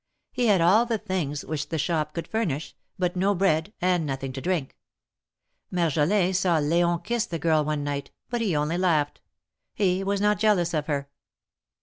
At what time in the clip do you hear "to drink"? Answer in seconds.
4.33-4.75